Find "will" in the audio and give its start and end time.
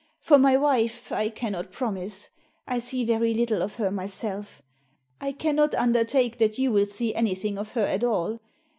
6.71-6.87